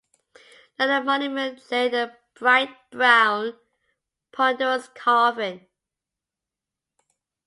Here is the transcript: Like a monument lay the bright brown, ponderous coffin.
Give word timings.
Like 0.79 0.89
a 0.89 1.03
monument 1.05 1.61
lay 1.69 1.87
the 1.87 2.17
bright 2.33 2.75
brown, 2.89 3.55
ponderous 4.31 4.87
coffin. 4.95 5.67